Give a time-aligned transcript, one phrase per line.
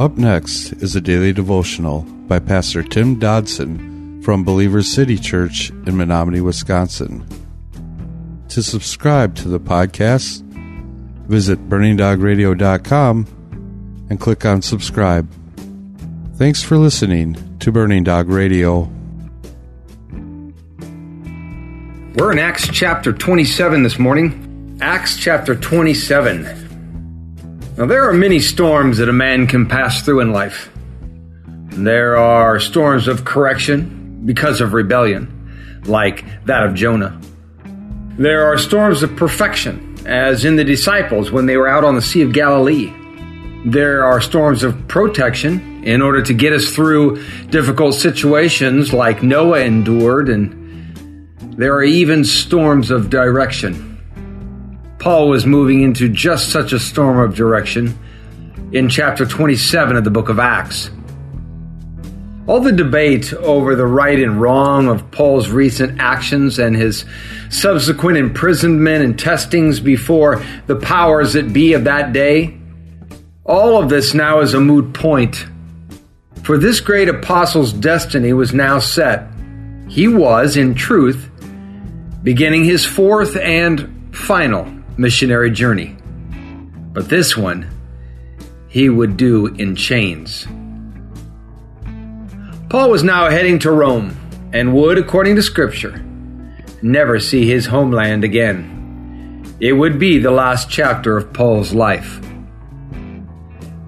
[0.00, 5.94] Up next is a daily devotional by Pastor Tim Dodson from Believers City Church in
[5.94, 7.22] Menominee, Wisconsin.
[8.48, 10.40] To subscribe to the podcast,
[11.28, 13.26] visit burningdogradio.com
[14.08, 15.30] and click on subscribe.
[16.36, 18.90] Thanks for listening to Burning Dog Radio.
[22.14, 24.78] We're in Acts chapter 27 this morning.
[24.80, 26.69] Acts chapter 27.
[27.80, 30.68] Now, there are many storms that a man can pass through in life.
[31.70, 37.18] There are storms of correction because of rebellion, like that of Jonah.
[38.18, 42.02] There are storms of perfection, as in the disciples when they were out on the
[42.02, 42.92] Sea of Galilee.
[43.64, 49.60] There are storms of protection in order to get us through difficult situations like Noah
[49.60, 53.89] endured, and there are even storms of direction
[55.00, 57.98] Paul was moving into just such a storm of direction
[58.70, 60.90] in chapter 27 of the book of Acts.
[62.46, 67.06] All the debate over the right and wrong of Paul's recent actions and his
[67.48, 72.58] subsequent imprisonment and testings before the powers that be of that day,
[73.44, 75.46] all of this now is a moot point.
[76.42, 79.30] For this great apostle's destiny was now set.
[79.88, 81.30] He was, in truth,
[82.22, 85.96] beginning his fourth and final missionary journey.
[86.92, 87.66] But this one,
[88.68, 90.46] he would do in chains.
[92.68, 94.14] Paul was now heading to Rome
[94.52, 96.04] and would, according to Scripture,
[96.82, 99.46] never see his homeland again.
[99.58, 102.20] It would be the last chapter of Paul's life.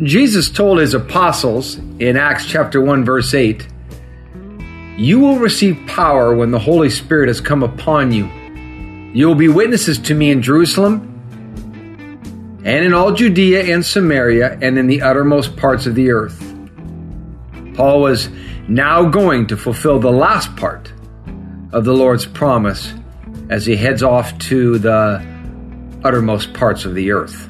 [0.00, 3.68] Jesus told his apostles in Acts chapter 1 verse 8,
[4.96, 8.28] "You will receive power when the Holy Spirit has come upon you."
[9.14, 11.08] You will be witnesses to me in Jerusalem
[12.64, 16.38] and in all Judea and Samaria and in the uttermost parts of the earth.
[17.74, 18.30] Paul was
[18.68, 20.90] now going to fulfill the last part
[21.72, 22.95] of the Lord's promise
[23.51, 25.22] as he heads off to the
[26.02, 27.48] uttermost parts of the earth.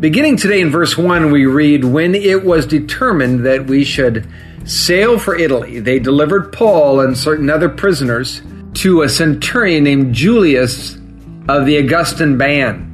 [0.00, 4.26] Beginning today in verse 1, we read, When it was determined that we should
[4.64, 8.40] sail for Italy, they delivered Paul and certain other prisoners
[8.80, 10.96] to a centurion named Julius
[11.50, 12.86] of the Augustan band.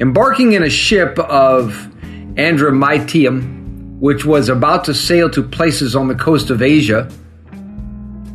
[0.00, 1.68] Embarking in a ship of
[2.34, 7.08] Adramyttium, which was about to sail to places on the coast of Asia,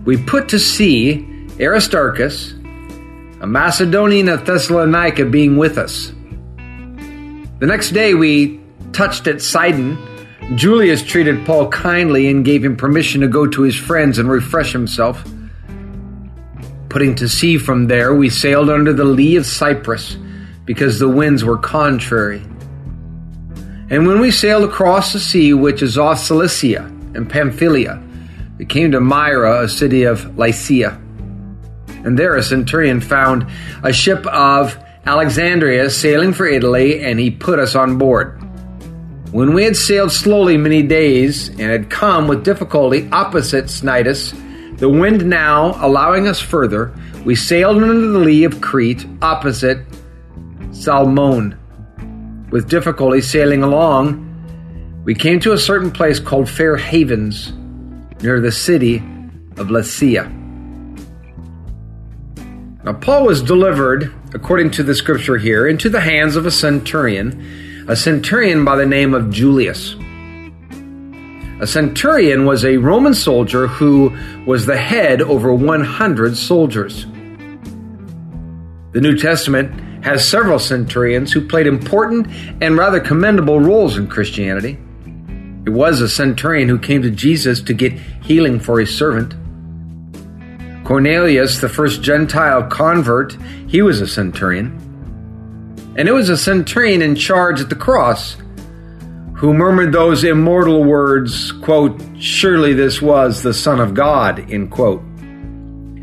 [0.05, 1.27] we put to sea
[1.59, 2.53] Aristarchus,
[3.41, 6.13] a Macedonian of Thessalonica, being with us.
[7.59, 8.61] The next day we
[8.93, 9.97] touched at Sidon
[10.55, 14.71] Julius treated Paul kindly and gave him permission to go to his friends and refresh
[14.71, 15.23] himself.
[16.87, 20.15] Putting to sea from there, we sailed under the lee of Cyprus
[20.63, 22.41] because the winds were contrary.
[23.89, 26.83] And when we sailed across the sea, which is off Cilicia
[27.13, 28.01] and Pamphylia,
[28.57, 30.99] we came to Myra, a city of Lycia.
[32.05, 33.47] And there a centurion found
[33.83, 38.36] a ship of Alexandria sailing for Italy, and he put us on board.
[39.37, 44.33] When we had sailed slowly many days and had come with difficulty opposite Cnidus,
[44.79, 46.91] the wind now allowing us further,
[47.23, 49.85] we sailed under the lee of Crete opposite
[50.71, 51.55] Salmone.
[52.49, 54.25] With difficulty sailing along,
[55.05, 57.53] we came to a certain place called Fair Havens,
[58.23, 58.95] near the city
[59.57, 60.33] of Lasea.
[62.83, 67.66] Now, Paul was delivered, according to the scripture here, into the hands of a centurion
[67.87, 69.95] a centurion by the name of Julius.
[71.61, 74.15] A centurion was a Roman soldier who
[74.45, 77.05] was the head over 100 soldiers.
[78.91, 82.27] The New Testament has several centurions who played important
[82.61, 84.77] and rather commendable roles in Christianity.
[85.65, 89.33] It was a centurion who came to Jesus to get healing for his servant.
[90.85, 94.86] Cornelius, the first Gentile convert, he was a centurion.
[95.97, 98.37] And it was a centurion in charge at the cross
[99.35, 105.01] who murmured those immortal words, quote, surely this was the Son of God, end quote.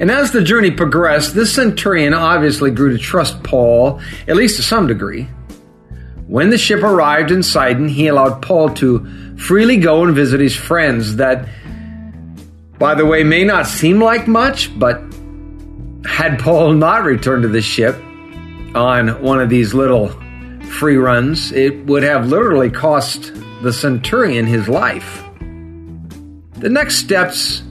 [0.01, 4.63] And as the journey progressed, this centurion obviously grew to trust Paul, at least to
[4.63, 5.29] some degree.
[6.27, 10.57] When the ship arrived in Sidon, he allowed Paul to freely go and visit his
[10.57, 11.49] friends that,
[12.79, 15.01] by the way, may not seem like much, but
[16.05, 17.97] had Paul not returned to the ship,
[18.75, 20.09] on one of these little
[20.79, 23.33] free runs, it would have literally cost
[23.63, 25.23] the centurion his life.
[26.59, 27.63] The next steps,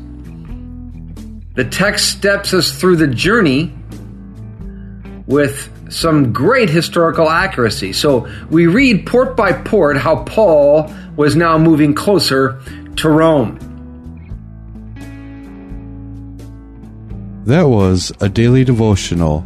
[1.55, 3.73] the text steps us through the journey
[5.25, 7.93] with some great historical accuracy.
[7.93, 12.61] So we read port by port how Paul was now moving closer
[12.97, 13.59] to Rome.
[17.45, 19.45] That was a daily devotional